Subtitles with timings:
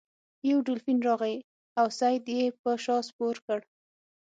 [0.49, 1.35] یو دولفین راغی
[1.79, 3.59] او سید یې په شا سپور کړ.